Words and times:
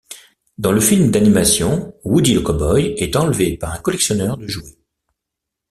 Dans 0.57 0.71
le 0.71 0.81
film 0.81 1.11
d'animation, 1.11 1.93
Woody 2.05 2.33
le 2.33 2.39
cow-boy 2.41 2.95
est 2.97 3.15
enlevé 3.15 3.55
par 3.55 3.71
un 3.71 3.77
collectionneur 3.77 4.35
de 4.35 4.47
jouets. 4.47 4.79